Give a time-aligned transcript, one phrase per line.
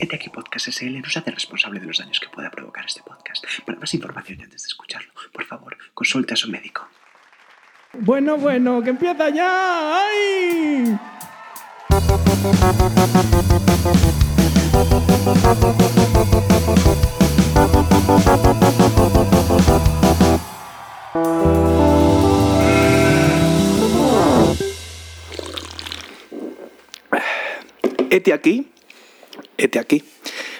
[0.00, 3.02] ET aquí Podcast SL no se hace responsable de los daños que pueda provocar este
[3.02, 3.44] podcast.
[3.66, 6.88] Para más información y antes de escucharlo, por favor, consulte a su médico.
[7.92, 9.98] Bueno, bueno, que empieza ya.
[9.98, 10.98] ¡Ay!
[28.08, 28.66] Ete aquí,
[29.60, 30.02] Ete aquí,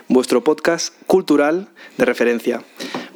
[0.08, 2.62] vuestro podcast cultural de referencia.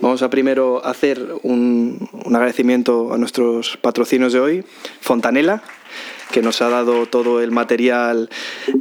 [0.01, 4.65] Vamos a primero hacer un, un agradecimiento a nuestros patrocinios de hoy,
[5.03, 5.63] Fontanela,
[6.33, 8.31] que nos ha dado todo el material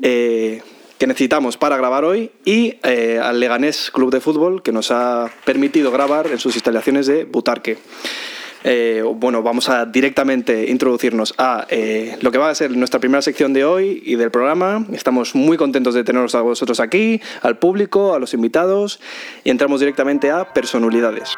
[0.02, 0.62] eh,
[0.98, 5.30] que necesitamos para grabar hoy, y eh, al Leganés Club de Fútbol, que nos ha
[5.44, 7.80] permitido grabar en sus instalaciones de Butarque.
[8.63, 13.22] Eh, bueno, vamos a directamente introducirnos a eh, lo que va a ser nuestra primera
[13.22, 14.86] sección de hoy y del programa.
[14.94, 18.99] Estamos muy contentos de teneros a vosotros aquí, al público, a los invitados,
[19.44, 21.36] y entramos directamente a personalidades.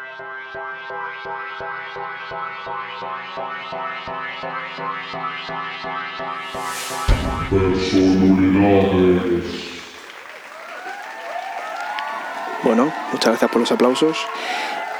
[12.62, 14.16] Bueno, muchas gracias por los aplausos.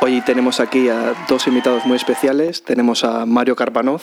[0.01, 2.63] Hoy tenemos aquí a dos invitados muy especiales.
[2.63, 4.03] Tenemos a Mario Karpanov.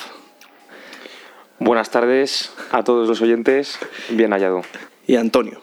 [1.60, 3.78] Buenas tardes a todos los oyentes,
[4.10, 4.64] bien hallado.
[5.06, 5.62] Y a Antonio.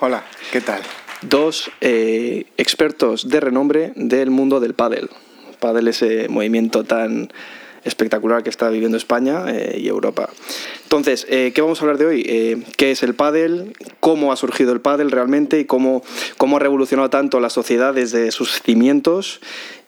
[0.00, 0.80] Hola, ¿qué tal?
[1.20, 5.10] Dos eh, expertos de renombre del mundo del pádel.
[5.60, 7.30] Pádel ese movimiento tan
[7.84, 10.28] espectacular que está viviendo España eh, y Europa.
[10.82, 12.24] Entonces, eh, ¿qué vamos a hablar de hoy?
[12.26, 13.74] Eh, ¿Qué es el pádel?
[14.00, 15.60] ¿Cómo ha surgido el pádel realmente?
[15.60, 16.02] ¿Y cómo,
[16.36, 19.40] cómo ha revolucionado tanto la sociedad desde sus cimientos?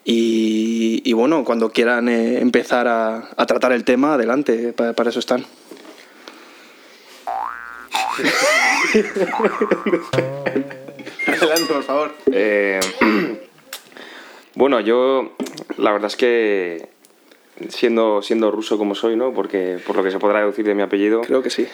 [0.05, 5.19] Y, y bueno, cuando quieran empezar a, a, tratar el tema, adelante, para, para eso
[5.21, 5.45] están.
[11.27, 12.15] Adelante, por favor.
[12.33, 12.81] Eh,
[14.55, 15.37] bueno, yo
[15.77, 16.89] la verdad es que
[17.69, 19.33] siendo, siendo ruso como soy, ¿no?
[19.33, 21.21] Porque por lo que se podrá deducir de mi apellido.
[21.23, 21.67] Creo que sí.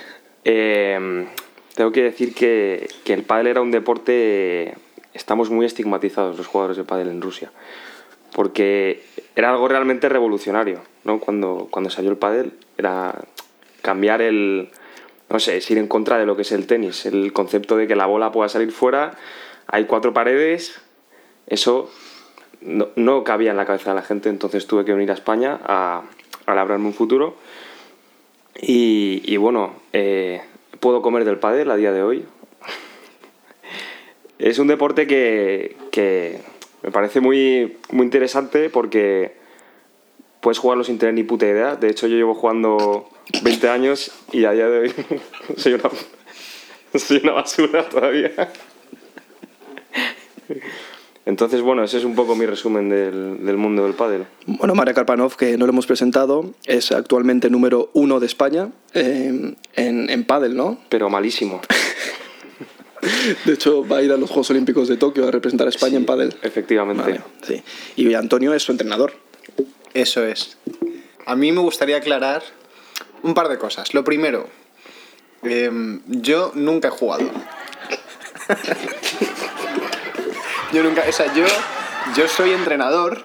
[0.45, 1.27] Eh,
[1.75, 4.75] tengo que decir que, que, el pádel era un deporte.
[5.15, 7.53] Estamos muy estigmatizados los jugadores de pádel en Rusia.
[8.35, 9.03] Porque
[9.35, 11.21] era algo realmente revolucionario, ¿no?
[11.21, 13.25] Cuando, cuando salió el pádel era
[13.83, 14.71] cambiar el.
[15.29, 17.07] No sé, es ir en contra de lo que es el tenis.
[17.07, 19.17] El concepto de que la bola pueda salir fuera,
[19.67, 20.81] hay cuatro paredes.
[21.47, 21.91] Eso
[22.67, 25.59] no, no, cabía en la cabeza de la gente, entonces tuve que venir a España
[25.65, 26.03] a,
[26.47, 27.37] a labrarme un futuro.
[28.61, 30.41] Y, y bueno, eh,
[30.81, 32.25] puedo comer del pádel a día de hoy.
[34.39, 36.41] es un deporte que, que,
[36.83, 39.37] me parece muy, muy interesante porque
[40.41, 41.77] puedes jugarlo sin tener ni puta idea.
[41.77, 43.09] De hecho, yo llevo jugando
[43.43, 44.95] 20 años y a día de hoy
[45.57, 45.91] soy una,
[46.95, 48.33] soy una basura todavía.
[51.27, 54.27] Entonces, bueno, ese es un poco mi resumen del, del mundo del pádel.
[54.47, 59.55] Bueno, María Karpanov, que no lo hemos presentado, es actualmente número uno de España eh,
[59.75, 60.79] en, en pádel, ¿no?
[60.89, 61.61] Pero malísimo.
[63.45, 65.91] De hecho, va a ir a los Juegos Olímpicos de Tokio a representar a España
[65.91, 66.35] sí, en pádel.
[66.43, 67.03] Efectivamente.
[67.03, 67.63] Vale, sí.
[67.97, 69.13] Y Antonio es su entrenador.
[69.95, 70.57] Eso es.
[71.25, 72.43] A mí me gustaría aclarar
[73.23, 73.95] un par de cosas.
[73.95, 74.49] Lo primero,
[75.43, 75.71] eh,
[76.07, 77.31] yo nunca he jugado.
[80.73, 81.45] Yo nunca, o sea, yo,
[82.17, 83.23] yo soy entrenador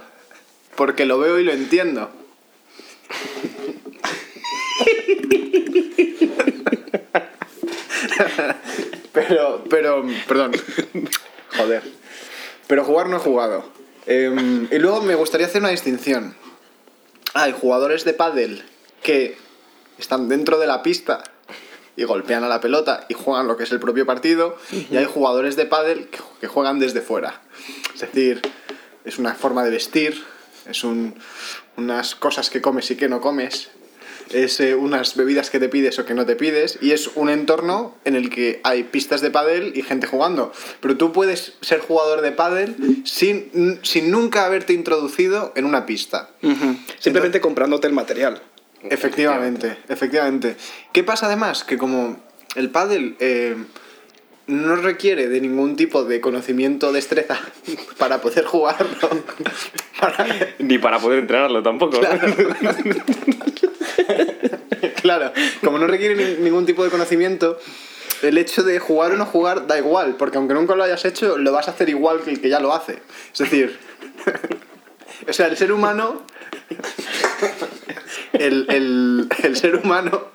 [0.75, 2.11] porque lo veo y lo entiendo.
[9.13, 10.51] pero, pero, perdón.
[11.57, 11.83] Joder.
[12.67, 13.65] Pero jugar no he jugado.
[14.05, 16.35] Eh, y luego me gustaría hacer una distinción.
[17.33, 18.63] Hay jugadores de pádel
[19.03, 19.37] que
[19.97, 21.23] están dentro de la pista
[21.95, 24.87] y golpean a la pelota y juegan lo que es el propio partido uh -huh.
[24.91, 26.07] y hay jugadores de pádel
[26.39, 27.41] que, juegan desde fuera.
[27.93, 28.41] Es decir,
[29.05, 30.23] es una forma de vestir,
[30.69, 31.15] es un,
[31.77, 33.69] unas cosas que comes y que no comes,
[34.33, 37.29] es eh, unas bebidas que te pides o que no te pides y es un
[37.29, 40.51] entorno en el que hay pistas de pádel y gente jugando.
[40.79, 46.29] Pero tú puedes ser jugador de pádel sin, sin nunca haberte introducido en una pista.
[46.41, 46.55] Uh -huh.
[46.99, 48.41] Simplemente Entonces, comprándote el material.
[48.89, 50.55] Efectivamente, efectivamente.
[50.91, 51.63] ¿Qué pasa además?
[51.63, 52.17] Que como
[52.55, 53.55] el pádel eh,
[54.47, 57.39] no requiere de ningún tipo de conocimiento o destreza
[57.97, 59.09] para poder jugarlo.
[59.99, 60.25] para...
[60.59, 61.99] Ni para poder entrenarlo tampoco.
[61.99, 62.27] Claro.
[65.01, 65.31] claro,
[65.63, 67.59] como no requiere ni, ningún tipo de conocimiento,
[68.21, 71.37] el hecho de jugar o no jugar da igual, porque aunque nunca lo hayas hecho,
[71.37, 72.99] lo vas a hacer igual que el que ya lo hace.
[73.31, 73.77] Es decir,
[75.29, 76.23] o sea, el ser humano
[78.33, 80.29] el, el, el ser humano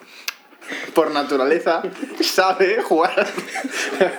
[0.94, 1.82] por naturaleza
[2.20, 3.24] sabe jugar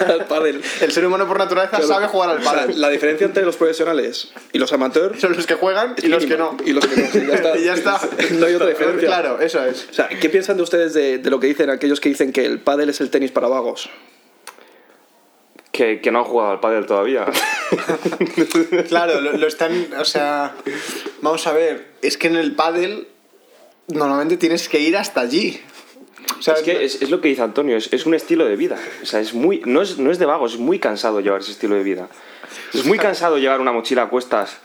[0.08, 0.62] Al pádel.
[0.80, 3.58] el ser humano por naturaleza sabe jugar al O sea, pádel la diferencia entre los
[3.58, 7.02] profesionales y los amateurs son los que juegan y los que no Y los que
[7.02, 7.58] no, sí, ya está.
[7.60, 8.00] Y ya está.
[8.32, 9.08] No hay otra diferencia.
[9.08, 12.00] claro eso es O sea, ¿qué piensan de ustedes de, de lo que dicen aquellos
[12.00, 13.90] que dicen que el pádel es el tenis para vagos?
[15.74, 17.26] Que, que no han jugado al pádel todavía.
[18.88, 20.54] Claro, lo, lo están, o sea,
[21.22, 23.08] vamos a ver, es que en el pádel
[23.88, 25.62] normalmente tienes que ir hasta allí.
[26.38, 28.56] O sea, es que es, es lo que dice Antonio, es, es un estilo de
[28.56, 28.78] vida.
[29.02, 31.52] O sea, es muy, no, es, no es de vagos, es muy cansado llevar ese
[31.52, 32.10] estilo de vida.
[32.74, 34.58] Es muy cansado llevar una mochila a cuestas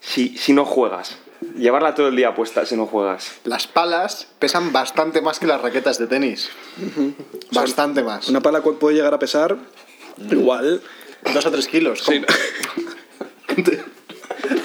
[0.00, 1.18] si, si no juegas.
[1.56, 3.32] Llevarla todo el día a puesta si no juegas.
[3.44, 6.50] las palas pesan bastante más que las raquetas de tenis.
[7.52, 8.28] Bastante más.
[8.28, 9.56] Una pala puede llegar a pesar
[10.30, 10.82] igual.
[11.32, 12.02] Dos o tres kilos.
[12.04, 12.22] Sí.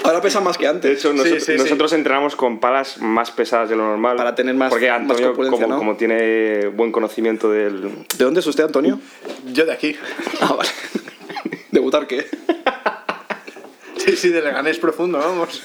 [0.04, 0.98] Ahora pesa más que De antes.
[0.98, 1.58] hecho, Sí, nosotros, sí, sí.
[1.58, 4.16] nosotros entrenamos con palas más pesadas de lo normal.
[4.16, 5.78] Para tener más- Porque Antonio, como, ¿no?
[5.78, 7.82] como tiene buen conocimiento del.
[8.16, 9.00] ¿De dónde es usted, Antonio?
[9.52, 9.96] Yo de aquí.
[10.40, 10.70] Ah, vale.
[11.70, 12.26] ¿Debutar qué?
[13.96, 15.62] Sí, sí, de Leganés profundo, vamos.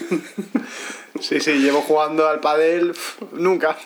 [1.19, 2.94] Sí, sí, llevo jugando al pádel
[3.34, 3.78] nunca.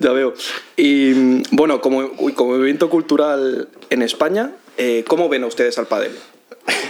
[0.00, 0.34] Ya veo.
[0.76, 5.86] Y mm, bueno, como, como movimiento cultural en España, eh, ¿cómo ven a ustedes al
[5.86, 6.12] pádel?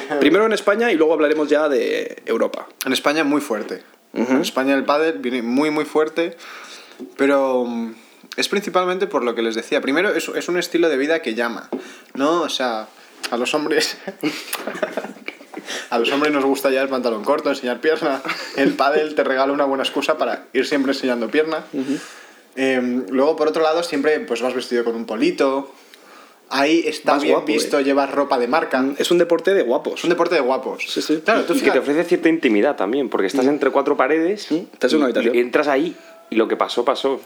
[0.20, 2.68] Primero en España y luego hablaremos ya de Europa.
[2.84, 3.82] En España muy fuerte.
[4.14, 6.36] En España el pádel viene muy muy fuerte,
[7.16, 7.94] pero mm,
[8.36, 9.80] es principalmente por lo que les decía.
[9.80, 11.68] Primero es, es un estilo de vida que llama,
[12.14, 12.42] ¿no?
[12.42, 12.88] O sea,
[13.30, 13.98] a los hombres...
[15.90, 18.22] A los hombres nos gusta ya el pantalón corto, enseñar pierna.
[18.56, 21.64] El pádel te regala una buena excusa para ir siempre enseñando pierna.
[22.56, 25.72] Em, luego, por otro lado, siempre pues vas vestido con un polito.
[26.50, 27.84] Ahí está bien guapo, visto eh.
[27.84, 28.84] llevar ropa de marca.
[28.96, 29.94] Es un deporte de guapos.
[29.98, 30.84] Es un deporte de guapos.
[30.88, 31.20] Sí, sí.
[31.24, 34.50] Claro, tú Y que te ofrece cierta intimidad también, porque estás entre cuatro paredes.
[34.50, 35.34] Estás en una y- habitación.
[35.34, 35.94] y entras ahí
[36.30, 37.20] y lo que pasó, pasó.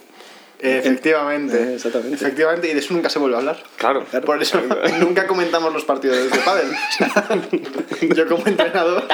[0.59, 1.57] Efectivamente.
[1.61, 2.15] Eh, exactamente.
[2.15, 3.63] Efectivamente, y de eso nunca se vuelve a hablar.
[3.77, 4.05] Claro.
[4.25, 4.61] Por eso
[5.01, 6.69] nunca comentamos los partidos de pádel.
[8.17, 9.05] Yo como entrenador.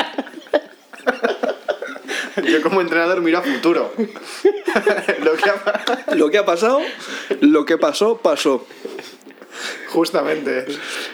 [2.44, 3.92] Yo como entrenador miro a futuro.
[5.22, 6.80] Lo que ha- Lo que ha pasado,
[7.40, 8.64] lo que pasó, pasó.
[9.88, 10.66] Justamente.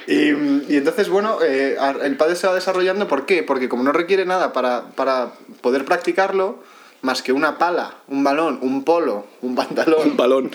[0.06, 0.30] Y,
[0.72, 3.08] y entonces, bueno, eh, el pádel se va desarrollando.
[3.08, 3.42] ¿Por qué?
[3.42, 6.62] Porque como no requiere nada para, para poder practicarlo,
[7.02, 10.50] más que una pala, un balón, un polo, un pantalón, Un balón.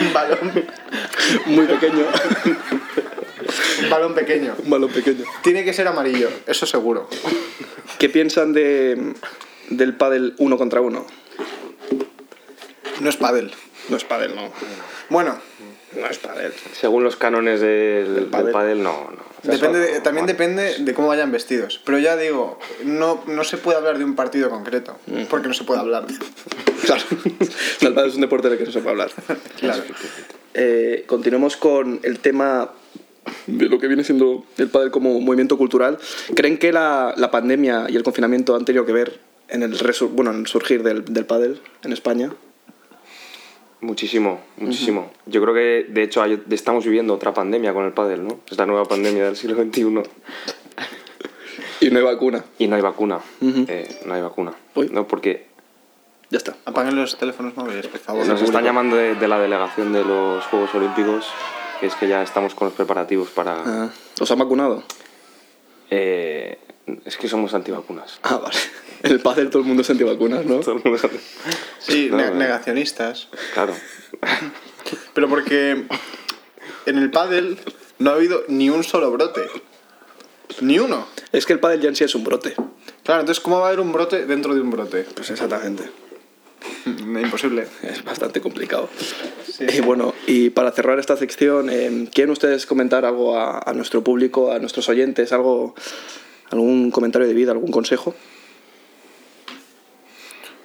[0.00, 0.52] un balón,
[1.46, 2.04] Muy pequeño.
[3.82, 4.54] un balón pequeño.
[4.64, 5.24] Un balón pequeño.
[5.42, 7.08] Tiene que ser amarillo, eso seguro.
[7.98, 9.14] ¿Qué piensan de,
[9.70, 11.04] del pádel uno contra uno?
[13.00, 13.52] No es pádel.
[13.88, 14.50] No es pádel, no.
[15.08, 15.36] Bueno,
[15.98, 16.52] No es pádel.
[16.72, 18.52] Según los cánones del, del pádel.
[18.52, 19.10] pádel, no.
[19.10, 19.50] no.
[19.52, 21.80] depende de- también depende de cómo vayan vestidos.
[21.84, 24.96] Pero ya digo, no, no se puede hablar de un partido concreto,
[25.28, 26.04] porque no se puede hablar.
[26.82, 27.02] Claro.
[27.80, 29.10] El pádel es un deporte del que no se puede hablar.
[29.60, 29.82] Claro.
[30.54, 32.70] Eh, continuemos con el tema
[33.46, 35.98] de lo que viene siendo el pádel como movimiento cultural.
[36.34, 40.10] ¿Creen que la, la pandemia y el confinamiento han tenido que ver en el, resur-
[40.10, 42.32] bueno, en el surgir del, del pádel en España?
[43.82, 45.10] Muchísimo, muchísimo.
[45.26, 48.40] Yo creo que, de hecho, hay- estamos viviendo otra pandemia con el pádel, ¿no?
[48.50, 50.02] Es la nueva pandemia del siglo XXI.
[51.80, 52.44] Y no hay vacuna.
[52.58, 53.18] Y no hay vacuna.
[53.42, 54.52] Eh, no hay vacuna.
[54.76, 54.88] Uy.
[54.92, 55.46] No, porque
[56.30, 56.56] Ya está.
[56.64, 58.24] Apaguen los teléfonos móviles, por favor.
[58.26, 61.26] nos están llamando de, de la delegación de los Juegos Olímpicos,
[61.80, 63.56] que es que ya estamos con los preparativos para...
[63.66, 64.82] Ah, ¿Os han vacunado?
[65.90, 66.56] Eh,
[67.04, 68.18] es que somos antivacunas.
[68.22, 68.56] Ah, vale.
[69.02, 70.56] En el pádel todo el mundo es antivacunas, ¿no?
[70.60, 70.98] Todo el mundo.
[71.78, 72.34] Sí, No, ne- no.
[72.36, 73.28] negacionistas.
[73.54, 73.74] Claro.
[75.14, 75.84] Pero porque
[76.86, 77.58] en el pádel
[77.98, 79.42] no ha habido ni un solo brote.
[80.60, 81.06] Ni uno.
[81.32, 82.54] Es que el pádel ya en sí es un brote.
[83.04, 85.04] Claro, entonces, ¿cómo va a haber un brote dentro de un brote?
[85.14, 85.84] Pues exactamente.
[86.86, 87.66] Imposible.
[87.82, 88.88] Es bastante complicado.
[89.50, 89.64] Sí.
[89.72, 94.04] Y bueno, y para cerrar esta sección, eh, ¿quieren ustedes comentar algo a, a nuestro
[94.04, 95.74] público, a nuestros oyentes, algo,
[96.52, 98.14] algún comentario de vida, algún consejo?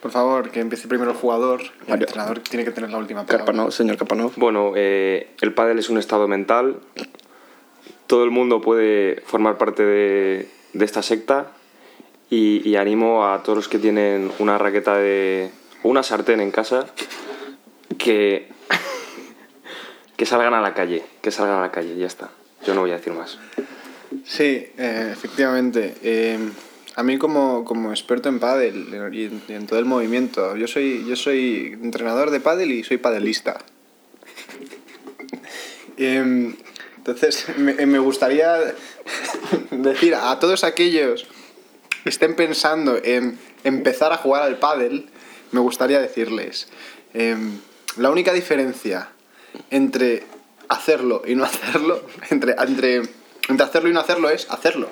[0.02, 1.62] Por favor, que empiece primero el jugador.
[1.88, 3.46] El entrenador tiene que tener la última palabra.
[3.46, 4.34] Carpanov, señor Carpanov.
[4.36, 6.80] Bueno, eh, el pádel es un estado mental.
[8.06, 11.52] Todo el mundo puede formar parte de, de esta secta
[12.30, 15.52] y, y animo a todos los que tienen una raqueta de
[15.84, 16.86] o una sartén en casa
[17.98, 18.50] que
[20.16, 22.30] que salgan a la calle, que salgan a la calle, ya está.
[22.66, 23.40] Yo no voy a decir más.
[24.26, 25.96] Sí, eh, efectivamente.
[26.02, 26.38] Eh,
[26.96, 31.16] a mí como, como experto en pádel y en, todo el movimiento, yo soy, yo
[31.16, 33.60] soy entrenador de pádel y soy padelista.
[36.00, 36.56] Em,
[36.98, 38.56] entonces, me, me gustaría
[39.72, 41.26] decir a todos aquellos
[42.04, 45.10] que estén pensando en empezar a jugar al pádel,
[45.52, 46.68] me gustaría decirles,
[47.98, 49.10] la única diferencia
[49.72, 50.24] entre
[50.70, 53.02] hacerlo y no hacerlo, entre, entre,
[53.50, 54.90] entre hacerlo y no hacerlo es hacerlo.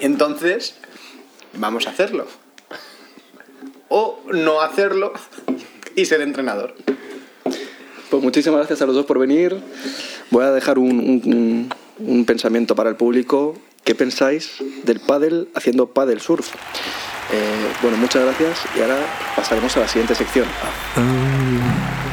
[0.00, 0.74] Entonces,
[1.54, 2.26] vamos a hacerlo.
[3.88, 5.12] O no hacerlo
[5.96, 6.74] y ser entrenador.
[8.10, 9.56] Pues muchísimas gracias a los dos por venir.
[10.30, 13.56] Voy a dejar un, un- un pensamiento para el público.
[13.84, 16.48] ¿Qué pensáis del pádel haciendo pádel surf?
[17.32, 18.96] Eh, bueno, muchas gracias y ahora
[19.36, 20.46] pasaremos a la siguiente sección.
[20.96, 22.09] And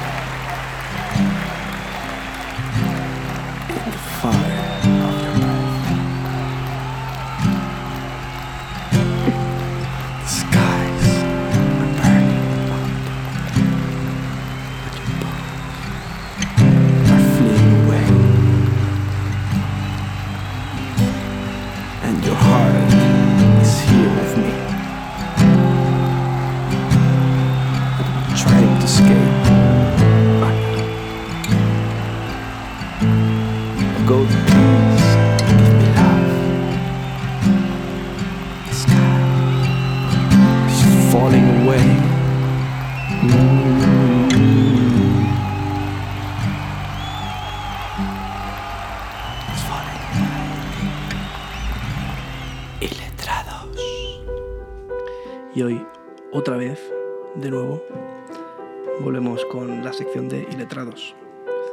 [59.02, 61.16] volvemos con la sección de Iletrados.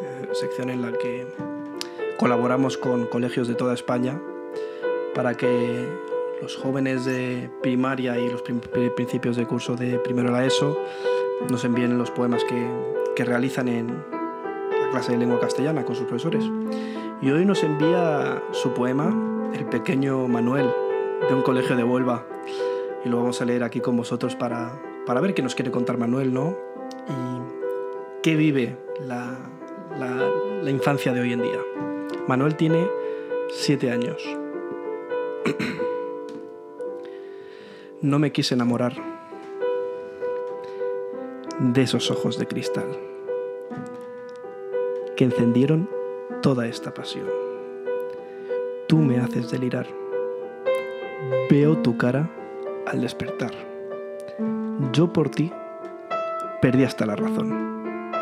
[0.03, 1.27] eh, Sección en la que
[2.19, 4.21] colaboramos con colegios de toda España
[5.15, 5.89] para que
[6.43, 10.79] los jóvenes de primaria y los principios de curso de primero la ESO
[11.51, 12.69] nos envíen los poemas que,
[13.15, 16.45] que realizan en la clase de lengua castellana con sus profesores.
[17.23, 20.69] Y hoy nos envía su poema, el pequeño Manuel,
[21.29, 22.27] de un colegio de Huelva.
[23.05, 25.99] Y lo vamos a leer aquí con vosotros para, para ver qué nos quiere contar
[25.99, 26.57] Manuel, ¿no?
[27.09, 29.37] Y qué vive la,
[29.99, 31.61] la- infancia de hoy en día.
[32.27, 32.89] Manuel tiene
[33.51, 34.23] siete años.
[38.01, 38.93] No me quise enamorar
[41.59, 42.85] de esos ojos de cristal
[45.17, 45.89] que encendieron
[46.43, 47.27] toda esta pasión.
[48.89, 49.87] Tú me haces delirar.
[51.49, 52.31] Veo tu cara
[52.87, 53.53] al despertar.
[54.93, 55.53] Yo por ti
[56.61, 58.13] perdí hasta la razón.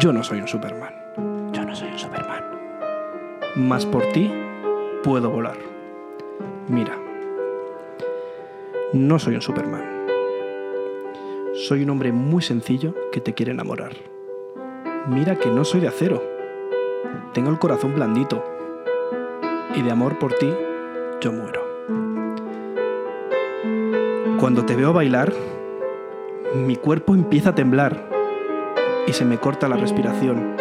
[0.00, 0.92] Yo no soy un Superman.
[1.52, 2.42] Yo no soy un Superman.
[3.56, 4.32] Mas por ti
[5.02, 5.56] puedo volar.
[6.68, 6.96] Mira.
[8.92, 9.84] No soy un Superman.
[11.54, 13.92] Soy un hombre muy sencillo que te quiere enamorar.
[15.06, 16.22] Mira que no soy de acero.
[17.32, 18.44] Tengo el corazón blandito.
[19.76, 20.52] Y de amor por ti,
[21.20, 21.62] yo muero.
[24.40, 25.32] Cuando te veo bailar,
[26.54, 28.08] mi cuerpo empieza a temblar
[29.08, 30.56] y se me corta la respiración.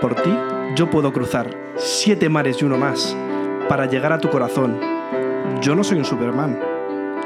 [0.00, 0.30] Por ti,
[0.76, 3.16] yo puedo cruzar siete mares y uno más
[3.68, 4.78] para llegar a tu corazón.
[5.60, 6.56] Yo no soy un Superman.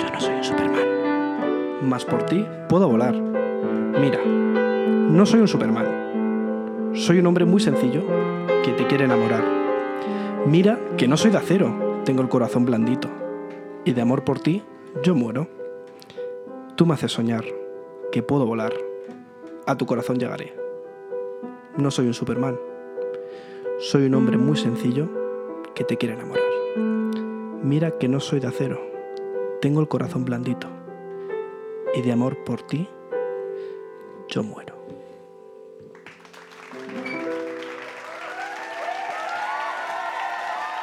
[0.01, 1.81] Yo no soy un Superman.
[1.83, 3.15] Mas por ti puedo volar.
[3.15, 6.95] Mira, no soy un Superman.
[6.95, 8.05] Soy un hombre muy sencillo
[8.65, 9.45] que te quiere enamorar.
[10.47, 13.09] Mira que no soy de acero, tengo el corazón blandito.
[13.85, 14.63] Y de amor por ti,
[15.03, 15.62] yo muero.
[16.83, 17.45] Tú me haces soñar
[18.11, 18.73] que puedo volar.
[19.69, 20.53] A tu corazón llegaré.
[21.77, 22.59] No soy un Superman.
[23.79, 25.09] Soy un hombre muy sencillo
[25.77, 26.43] que te quiere enamorar.
[27.63, 28.81] Mira que no soy de acero,
[29.61, 30.67] tengo el corazón blandito.
[31.95, 32.89] Y de amor por ti,
[34.29, 34.75] yo muero.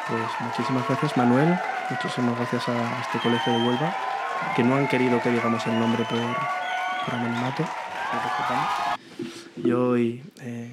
[0.07, 3.93] Pues muchísimas gracias Manuel, muchísimas gracias a este colegio de Huelva,
[4.55, 6.19] que no han querido que digamos el nombre por,
[7.05, 7.63] por anonimato.
[8.23, 8.89] respetamos.
[9.57, 10.71] Y eh,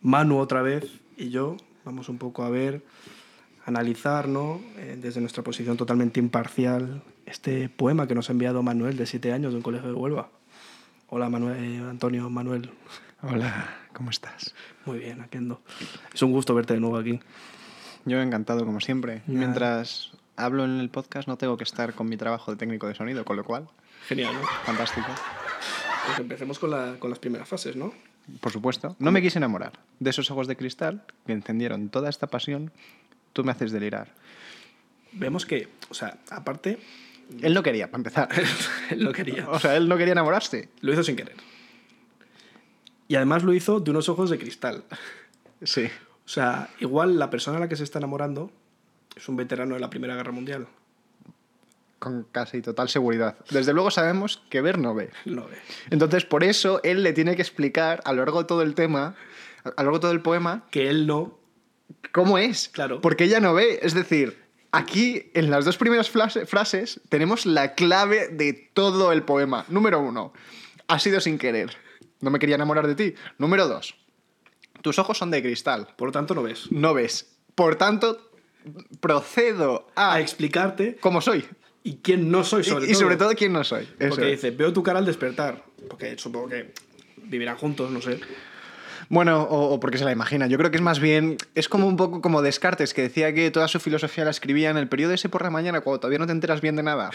[0.00, 2.82] Manu otra vez y yo vamos un poco a ver,
[3.66, 4.60] analizar, ¿no?
[4.76, 9.32] Eh, desde nuestra posición totalmente imparcial, este poema que nos ha enviado Manuel de siete
[9.32, 10.30] años de un colegio de Huelva.
[11.08, 12.70] Hola Manuel, eh, Antonio, Manuel.
[13.22, 14.54] Hola, ¿cómo estás?
[14.84, 15.62] Muy bien, aquí ando.
[16.12, 17.20] Es un gusto verte de nuevo aquí.
[18.04, 19.22] Yo encantado, como siempre.
[19.26, 19.38] Nada.
[19.38, 22.94] Mientras hablo en el podcast no tengo que estar con mi trabajo de técnico de
[22.94, 23.68] sonido, con lo cual,
[24.08, 24.46] Genial, ¿no?
[24.64, 25.06] fantástico.
[26.06, 27.92] Pues empecemos con, la- con las primeras fases, ¿no?
[28.40, 28.96] Por supuesto.
[28.98, 32.72] No me quise enamorar de esos ojos de cristal que encendieron toda esta pasión.
[33.32, 34.08] Tú me haces delirar.
[35.12, 36.78] Vemos que, o sea, aparte,
[37.40, 38.28] Él no quería, para empezar.
[38.90, 39.48] él lo quería.
[39.48, 40.68] o sea, él no quería enamorarse.
[40.80, 41.36] Lo hizo sin querer.
[43.08, 44.84] Y además lo hizo de unos ojos de cristal.
[45.62, 45.88] Sí.
[46.24, 48.50] O sea, igual la persona a la que se está enamorando
[49.16, 50.66] es un veterano de la Primera Guerra Mundial.
[51.98, 53.36] con casi total seguridad.
[53.50, 55.10] Desde luego sabemos que ver no ve.
[55.24, 55.56] Lo ve.
[55.90, 59.14] Entonces, por eso él le tiene que explicar a lo largo de todo el tema,
[59.64, 61.38] a lo largo de todo el poema, Que él no.
[62.10, 62.68] cómo es.
[62.70, 63.00] Claro.
[63.00, 63.78] Porque ella no ve.
[63.82, 64.42] Es decir,
[64.72, 69.64] aquí en las dos primeras frases tenemos la clave de todo el poema.
[69.68, 70.32] Número uno,
[70.88, 71.76] ha sido sin querer.
[72.20, 73.14] No me quería enamorar de ti.
[73.38, 73.94] Número dos,
[74.80, 75.86] tus ojos son de cristal.
[75.96, 76.66] Por lo tanto, no ves.
[76.72, 77.36] No ves.
[77.54, 78.31] Por tanto,
[79.00, 81.44] procedo a A explicarte cómo soy.
[81.82, 83.00] y quién no soy, sobre y, y todo.
[83.02, 83.82] sobre todo quién no soy.
[83.98, 84.42] Eso Porque es.
[84.42, 85.64] dice, veo tu cara al despertar.
[85.88, 86.72] Porque supongo que
[87.24, 88.20] vivirán juntos, no sé.
[89.08, 90.46] Bueno, o, o porque se la imagina.
[90.46, 91.36] Yo creo que es más bien.
[91.54, 94.76] Es como un poco como Descartes, que decía que toda su filosofía la escribía en
[94.78, 97.10] el periodo ese por la mañana, cuando todavía no te enteras bien de nada.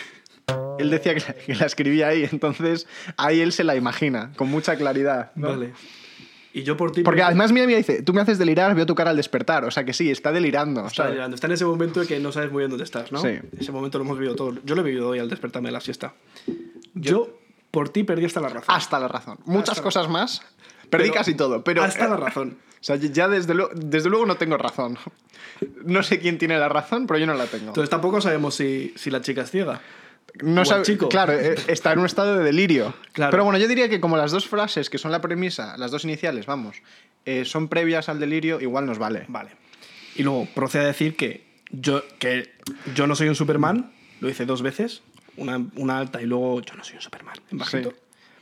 [0.78, 2.86] Él decía que la, que la escribía ahí, entonces
[3.16, 5.32] ahí él se la imagina, con mucha claridad.
[5.36, 5.50] ¿no?
[5.50, 5.74] Vale.
[6.58, 7.04] Y yo por ti.
[7.04, 9.64] Porque además, mira, mira, dice: Tú me haces delirar, veo tu cara al despertar.
[9.66, 10.82] O sea que sí, está delirando.
[10.82, 11.12] Está, ¿sabes?
[11.12, 11.36] delirando.
[11.36, 13.20] Está en ese momento de que no sabes muy bien dónde estás, ¿no?
[13.22, 13.38] Sí.
[13.60, 14.56] Ese momento lo hemos vivido todos.
[14.66, 16.14] Yo lo he vivido hoy al despertarme de la siesta.
[16.96, 17.38] Yo,
[17.70, 18.76] por ti, perdí hasta la razón.
[18.76, 19.38] Hasta la razón.
[19.46, 20.42] Muchas Hasta cosas más.
[20.90, 21.84] Perdí Pero casi todo, pero.
[21.84, 22.58] Hasta la razón.
[22.80, 24.98] O sea, ya desde, lo- desde luego no tengo razón.
[25.86, 27.68] No sé quién tiene la razón, pero yo no la tengo.
[27.68, 29.82] Entonces tampoco sabemos si, si la chica es ciega.
[30.44, 31.10] No sabe- chico.
[31.10, 32.94] Claro, eh, está en un estado de delirio.
[33.14, 33.32] Claro.
[33.32, 36.04] Pero bueno, yo diría que como las dos frases que son la premisa, las dos
[36.04, 36.78] iniciales, vamos,
[37.26, 39.26] eh, son previas al delirio, igual nos vale.
[39.28, 39.52] Vale.
[40.16, 42.52] Y luego procede a decir que yo, que
[42.96, 45.02] yo no soy un Superman, lo hice dos veces,
[45.38, 47.92] una, una alta y luego yo no soy un Superman, en bajito.
[47.92, 47.98] Sí.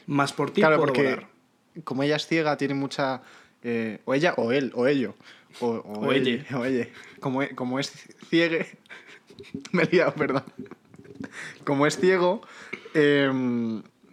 [0.07, 1.27] Más por ti Claro, puedo porque volar.
[1.83, 3.21] como ella es ciega, tiene mucha...
[3.63, 5.15] eh, o ella o él, o ello.
[5.61, 5.99] O, O.
[6.07, 6.91] O elle.
[7.19, 7.91] Como, e- como es
[8.29, 8.77] ciegue...
[9.71, 10.43] Me he liado, perdón.
[11.63, 12.41] Como es ciego,
[12.93, 13.29] eh,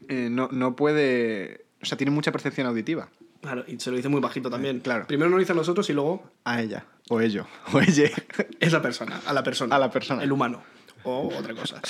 [0.09, 1.67] eh, no, no puede...
[1.83, 3.09] O sea, tiene mucha percepción auditiva.
[3.41, 4.81] Claro, y se lo dice muy bajito también.
[4.81, 5.07] claro.
[5.09, 6.87] Primero nos lo dice a nosotros y luego A ella.
[7.09, 7.47] O ello.
[7.73, 8.09] O ella.
[8.61, 9.75] es la persona, a la persona.
[9.75, 10.23] A la persona.
[10.23, 10.63] El humano.
[11.03, 11.81] O otra cosa.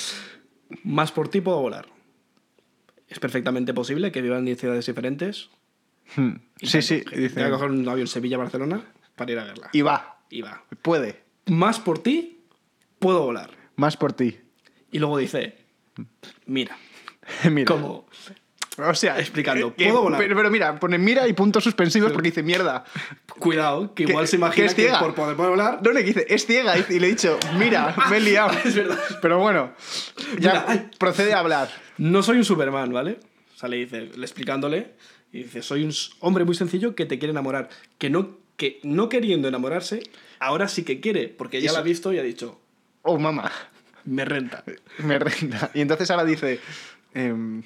[0.83, 1.85] Más por ti puedo volar.
[3.07, 5.49] Es perfectamente posible que vivan en ciudades diferentes.
[6.15, 6.37] Hmm.
[6.59, 7.03] Sí, sí.
[7.11, 8.83] Voy Dice, a coger un avión Sevilla-Barcelona
[9.15, 9.69] para ir a verla.
[9.71, 10.17] y va.
[10.31, 10.63] Y va.
[10.81, 11.21] Puede.
[11.45, 12.41] Más por ti
[12.97, 13.51] puedo volar.
[13.75, 14.39] Más por ti.
[14.93, 15.55] Y luego dice,
[16.45, 16.77] mira,
[17.51, 17.65] mira.
[17.65, 18.07] como
[18.77, 20.19] O sea, Explicando, eh, ¿puedo volar?
[20.19, 22.85] Pero, pero mira, pone mira y puntos suspensivos porque dice mierda.
[23.39, 24.99] cuidado, que igual se que imagina es que, ciega.
[24.99, 25.79] por poder volar.
[25.83, 26.75] No, le dice, es ciega.
[26.77, 28.51] Y le he dicho, mira, me he liado.
[28.65, 28.97] Es verdad.
[29.21, 29.73] Pero bueno,
[30.39, 31.69] ya Mira, procede a hablar.
[31.97, 33.19] No soy un Superman, ¿vale?
[33.53, 34.93] O sea, le dice, le explicándole,
[35.31, 37.69] y dice, soy un hombre muy sencillo que te quiere enamorar.
[37.99, 40.01] Que no, que no queriendo enamorarse,
[40.39, 42.59] ahora sí que quiere, porque ya Eso- la ha visto y ha dicho,
[43.03, 43.51] Oh, mamá,
[44.05, 44.63] me renta.
[44.99, 45.71] me renta.
[45.73, 46.59] Y entonces ahora dice,
[47.13, 47.63] em,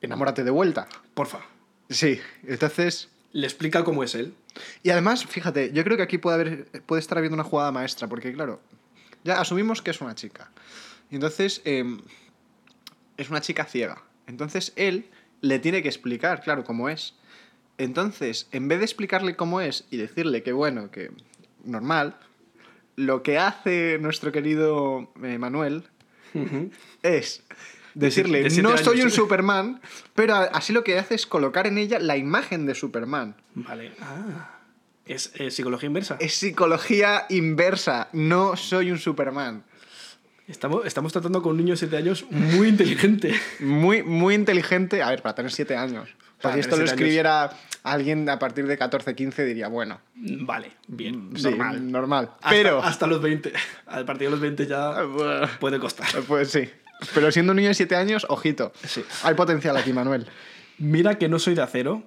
[0.00, 0.88] enamórate de vuelta.
[1.14, 1.40] Porfa.
[1.88, 3.08] Sí, entonces...
[3.32, 4.34] Le explica cómo es él.
[4.82, 8.08] Y además, fíjate, yo creo que aquí puede, haber, puede estar habiendo una jugada maestra,
[8.08, 8.60] porque claro,
[9.22, 10.50] ya asumimos que es una chica.
[11.10, 12.00] Y entonces em,
[13.16, 14.02] es una chica ciega.
[14.26, 15.08] Entonces él
[15.40, 17.14] le tiene que explicar, claro, cómo es.
[17.78, 21.10] Entonces, en vez de explicarle cómo es y decirle que bueno, que
[21.64, 22.16] normal,
[23.00, 25.84] lo que hace nuestro querido eh, Manuel
[27.02, 27.42] es
[27.94, 28.82] decirle, de no años.
[28.82, 29.80] soy un Superman,
[30.14, 33.34] pero así lo que hace es colocar en ella la imagen de Superman.
[33.54, 33.92] Vale.
[34.00, 34.58] Ah.
[35.06, 36.16] Es psicología inversa.
[36.20, 38.08] Es psicología inversa.
[38.12, 39.64] No soy un Superman.
[40.46, 43.34] Estamos, estamos tratando con un niño de 7 años muy inteligente.
[43.60, 45.02] Muy, muy inteligente.
[45.02, 46.08] A ver, para tener 7 años.
[46.40, 47.50] Para si esto lo escribiera
[47.82, 51.90] alguien a partir de 14, 15, diría, bueno, Vale, bien, sí, normal.
[51.92, 52.30] normal.
[52.34, 53.52] Hasta, Pero, hasta los 20.
[53.86, 56.06] A partir de los 20 ya Bueno, puede costar.
[56.26, 56.68] pues sí.
[57.14, 58.72] Pero siendo un niño de 7 años, ojito.
[58.86, 59.02] Sí.
[59.22, 60.26] Hay potencial aquí, Manuel.
[60.78, 62.02] Mira que no soy de acero.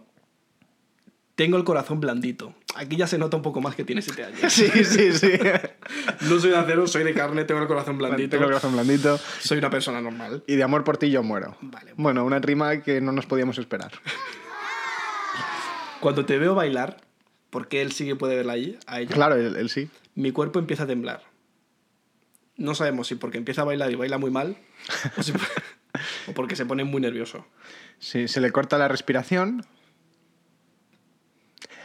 [1.36, 2.54] Tengo el corazón blandito.
[2.76, 4.40] Aquí ya se nota un poco más que tiene 7 años.
[4.54, 5.32] Sí, sí, sí.
[6.22, 8.30] No soy de acero, soy de carne, tengo el corazón blandito.
[8.32, 9.20] Tengo el corazón blandito.
[9.40, 10.44] Soy una persona normal.
[10.48, 11.56] Y de amor por ti yo muero.
[11.62, 11.94] Vale.
[11.98, 13.92] Bueno, una rima que no nos podíamos esperar.
[16.00, 16.98] Cuando te veo bailar,
[17.50, 19.90] porque él sí que puede verla allí, a ella, Claro, él, él sí.
[20.16, 21.22] mi cuerpo empieza a temblar.
[22.58, 24.58] No sabemos si porque empieza a bailar y baila muy mal,
[25.18, 25.34] o, si-
[26.28, 27.46] o porque se pone muy nervioso.
[28.00, 29.66] Sí, se le corta la respiración.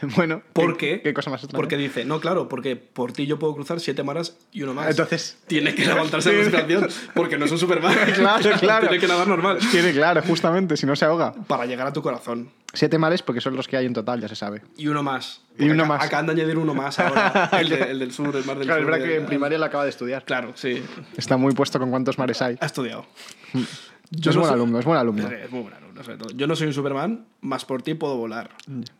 [0.15, 1.13] Bueno, ¿Por ¿qué, qué?
[1.13, 1.59] cosa más extraña?
[1.59, 4.89] Porque dice, no, claro, porque por ti yo puedo cruzar siete maras y uno más.
[4.89, 7.95] Entonces- Tiene que levantarse la respiración, porque no es un Superman.
[8.15, 8.87] Claro, claro.
[8.87, 9.59] Tiene que nadar normal.
[9.71, 11.33] Tiene, claro, justamente, si no se ahoga.
[11.47, 12.49] Para llegar a tu corazón.
[12.73, 14.61] Siete mares porque son los que hay en total, ya se sabe.
[14.77, 15.41] Y uno más.
[15.57, 16.03] Y uno Acá- más.
[16.05, 17.49] Acaban de añadir uno más ahora.
[17.59, 18.91] El, de- el del sur, el mar del Claro, es sur.
[18.93, 20.23] verdad que en primaria lo acaba de estudiar.
[20.23, 20.81] Claro, sí.
[21.17, 22.57] Está muy puesto con cuántos mares hay.
[22.61, 23.05] Ha estudiado.
[23.53, 25.27] es no buen soy- alumno, es buen alumno.
[25.27, 26.29] Es, es muy buen alumno, sobre todo.
[26.35, 28.51] Yo no soy un Superman, más por ti puedo volar.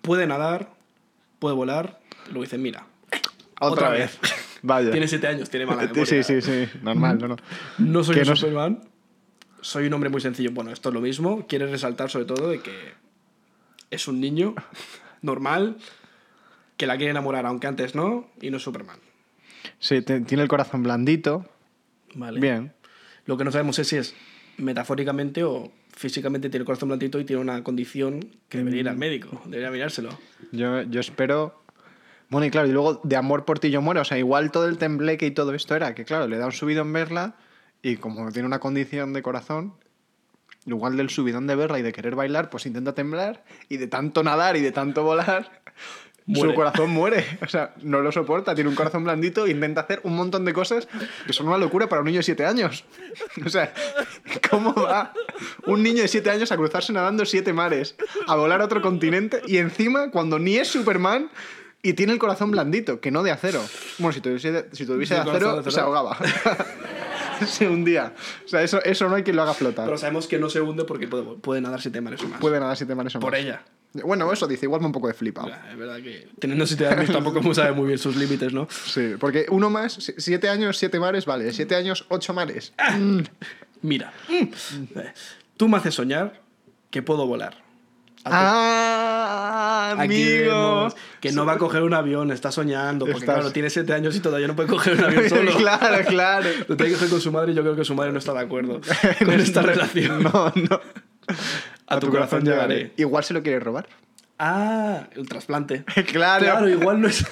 [0.01, 0.71] Puede nadar,
[1.39, 1.99] puede volar.
[2.27, 2.85] Luego dice, mira,
[3.59, 4.19] Otra, otra vez.
[4.21, 4.31] vez.
[4.61, 4.91] Vaya.
[4.91, 6.05] tiene siete años, tiene mala Sí, memoria.
[6.23, 7.35] sí, sí, sí, normal, no, no.
[7.79, 8.81] No soy un no Superman,
[9.61, 10.51] soy un hombre muy sencillo.
[10.51, 11.45] Bueno, esto es lo mismo.
[11.47, 12.93] Quiere resaltar sobre todo de que
[13.91, 14.55] es un niño
[15.21, 15.77] normal
[16.77, 18.99] que la quiere enamorar, aunque antes no, y no es Superman.
[19.79, 21.45] Sí, tiene el corazón blandito.
[22.15, 22.39] Vale.
[22.39, 22.73] Bien.
[23.25, 24.15] Lo que no sabemos es si es
[24.57, 28.95] metafóricamente o físicamente tiene el corazón blandito y tiene una condición que debería ir al
[28.95, 30.17] médico, debería mirárselo.
[30.53, 31.61] Yo, yo espero.
[32.29, 33.99] Bueno, y claro, y luego de amor por ti yo muero.
[33.99, 36.53] O sea, igual todo el tembleque y todo esto era que, claro, le da un
[36.53, 37.35] subidón verla
[37.81, 39.73] y como tiene una condición de corazón,
[40.65, 44.23] igual del subidón de verla y de querer bailar, pues intenta temblar y de tanto
[44.23, 45.63] nadar y de tanto volar,
[46.29, 46.51] Muere.
[46.51, 47.25] su corazón muere.
[47.41, 50.53] O sea, no lo soporta, tiene un corazón blandito e intenta hacer un montón de
[50.53, 50.87] cosas
[51.25, 52.85] que son una locura para un niño de 7 años.
[53.45, 53.73] O sea,
[54.49, 55.13] ¿cómo va
[55.65, 57.95] un niño de 7 años a cruzarse nadando siete mares,
[58.27, 61.29] a volar a otro continente y encima cuando ni es Superman
[61.81, 63.61] y tiene el corazón blandito, que no de acero?
[63.97, 65.71] Bueno, si tuviese, si tuviese de acero, de acero.
[65.71, 66.17] se ahogaba.
[67.47, 68.13] se hundía.
[68.45, 69.85] O sea, eso, eso no hay quien lo haga flotar.
[69.85, 72.39] Pero sabemos que no se hunde porque puede, puede nadar siete mares o más.
[72.39, 73.39] Puede nadar siete mares o Por más.
[73.41, 73.63] ella.
[73.93, 75.49] Bueno, eso dice, igual me un poco de flipado.
[75.71, 78.67] Es verdad que teniendo siete años tampoco sabe muy bien sus límites, ¿no?
[78.69, 81.51] Sí, porque uno más, si- siete años, siete mares, vale.
[81.53, 82.73] Siete años, ocho mares.
[83.81, 84.51] Mira, eh,
[85.57, 86.41] tú me haces soñar
[86.91, 87.63] que puedo volar.
[88.25, 90.03] ¡Ah, Aquí
[90.43, 90.75] amigo!
[90.85, 93.93] vemos que no va a coger un avión, está soñando, porque Estás- claro, tiene siete
[93.93, 95.51] años y todavía no puede coger un avión solo.
[95.55, 96.49] claro, claro.
[96.67, 98.33] Lo tiene que hacer con su madre y yo creo que su madre no está
[98.33, 98.81] de acuerdo
[99.25, 100.23] con esta relación.
[100.23, 100.81] No, no.
[101.89, 102.91] A tu corazón llegaré.
[102.97, 103.87] Igual se lo quiere robar.
[104.37, 105.83] Ah, el trasplante.
[106.11, 106.45] Claro.
[106.45, 107.25] Claro, igual no, es,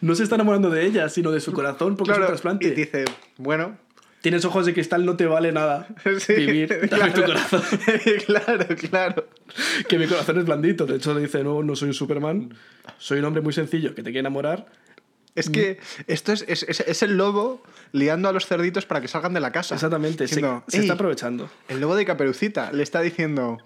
[0.00, 2.66] no se está enamorando de ella, sino de su corazón porque Claro, es un trasplante.
[2.66, 3.04] Y dice,
[3.38, 3.78] bueno.
[4.20, 5.88] Tienes ojos de cristal, no te vale nada
[6.20, 6.68] sí, vivir.
[6.90, 7.40] Dame tu claro.
[7.50, 7.62] corazón.
[8.26, 9.26] claro, claro.
[9.88, 10.86] que mi corazón es blandito.
[10.86, 12.54] De hecho, le dice, no, no soy un Superman.
[12.98, 14.66] Soy un hombre muy sencillo que te quiere enamorar.
[15.34, 17.62] Es que esto es, es, es- es el lobo
[17.92, 19.74] liando a los cerditos para que salgan de la casa.
[19.74, 21.50] Exactamente, se, Diciendo, se está "Ey, aprovechando.
[21.68, 23.56] El lobo de Caperucita le está diciendo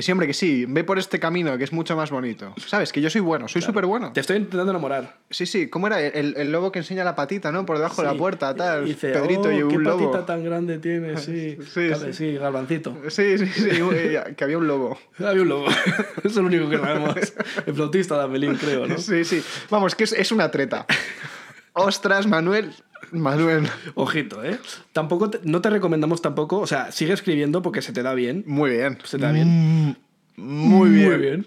[0.00, 2.54] que sí, hombre, que sí, ve por este camino que es mucho más bonito.
[2.66, 2.90] ¿Sabes?
[2.90, 4.14] Que yo soy bueno, soy súper bueno.
[4.14, 5.18] Te estoy intentando enamorar.
[5.28, 6.00] Sí, sí, ¿cómo era?
[6.00, 7.66] El, el lobo que enseña la patita, ¿no?
[7.66, 8.84] Por debajo de la puerta, tal.
[8.86, 10.10] Y dice, Pedrito oh, y un qué lobo.
[10.10, 11.58] patita tan grande tiene, sí.
[11.62, 12.12] Sí, Cabe- sí.
[12.14, 12.96] sí, garbancito.
[13.10, 13.68] Sí, sí, sí,
[14.36, 14.98] que había un lobo.
[15.18, 15.66] Había un lobo.
[16.24, 17.14] Es lo único que sabemos.
[17.66, 18.96] El flautista de Amelín, creo, ¿no?
[18.96, 19.42] Sí, sí.
[19.68, 20.86] Vamos, que es, es una treta.
[21.74, 22.72] Ostras, Manuel.
[23.12, 23.68] Manuel.
[23.94, 24.58] Ojito, ¿eh?
[24.92, 28.44] Tampoco te- no te recomendamos tampoco, o sea, sigue escribiendo porque se te da bien.
[28.46, 28.98] Muy bien.
[29.04, 29.96] Se te da bien.
[30.36, 31.08] Muy bien.
[31.10, 31.46] Muy bien.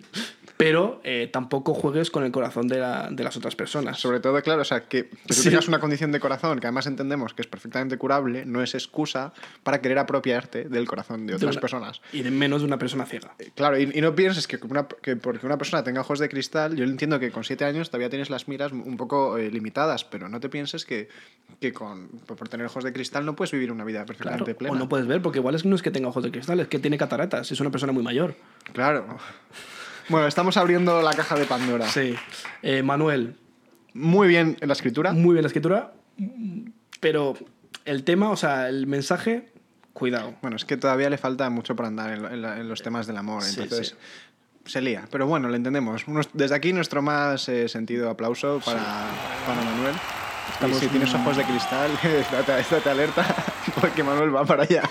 [0.56, 4.00] Pero eh, tampoco juegues con el corazón de, la- de las otras personas.
[4.00, 5.50] Sobre todo, claro, o sea, que, que tú Sí.
[5.50, 9.34] tengas una condición de corazón que además entendemos que es perfectamente curable, no es excusa
[9.64, 12.02] para querer apropiarte del corazón de De otras una- personas.
[12.14, 13.34] Y de menos de una persona ciega.
[13.40, 16.30] Eh, Claro, y, y no pienses que, una- que porque una persona tenga ojos de
[16.30, 20.04] cristal, yo entiendo que con siete años todavía tienes las miras un poco eh, limitadas,
[20.06, 21.10] pero no te pienses que,
[21.60, 24.08] que con, por tener ojos de cristal no puedes vivir una vida Claro.
[24.08, 24.76] perfectamente plena.
[24.76, 26.68] O no puedes ver, porque igual es no es que tenga ojos de cristal, es
[26.68, 28.36] que tiene cataratas, es una persona muy mayor.
[28.72, 29.18] Claro.
[30.10, 31.88] Bueno, estamos abriendo la caja de Pandora.
[31.88, 32.16] Sí.
[32.62, 33.36] Eh, Manuel,
[33.94, 35.14] Muy bien en la escritura.
[35.14, 35.94] muy bien la escritura,
[37.00, 37.36] pero
[37.86, 39.52] el tema, o sea, el mensaje,
[39.94, 40.36] cuidado.
[40.42, 43.18] Bueno, es que todavía le falta mucho por andar en, en en los temas del
[43.18, 43.96] amor, Sí, entonces
[44.66, 45.04] se lía.
[45.12, 46.04] Pero bueno, lo entendemos.
[46.34, 48.82] Desde aquí nuestro más eh, sentido aplauso para,
[49.46, 49.96] para Manuel.
[50.70, 53.26] Y si tienes ojos de cristal, estate, estate alerta,
[53.82, 54.84] porque Manuel va para allá.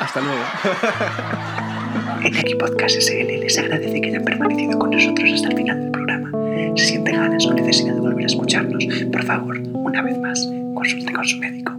[0.00, 0.42] Hasta luego.
[2.22, 5.90] En Aquí Podcast SL les agradece que hayan permanecido con nosotros hasta el final del
[5.90, 6.32] programa.
[6.76, 11.12] Si sienten ganas o necesidad de volver a escucharnos, por favor, una vez más, consulte
[11.12, 11.72] con su médico.